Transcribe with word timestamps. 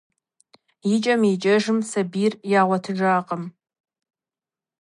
Икӏэм-икӏэжым 0.93 1.79
сабийр 1.89 2.33
ягъуэтыжакъым. 2.59 3.43